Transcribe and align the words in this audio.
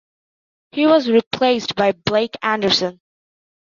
He 0.71 0.87
was 0.87 1.11
replaced 1.11 1.75
by 1.75 1.91
Blake 1.91 2.33
Anderson. 2.41 2.99